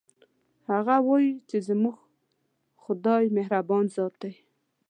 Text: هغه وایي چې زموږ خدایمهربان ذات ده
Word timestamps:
هغه 0.71 0.95
وایي 1.07 1.33
چې 1.49 1.57
زموږ 1.67 1.95
خدایمهربان 2.81 3.83
ذات 3.95 4.13
ده 4.21 4.31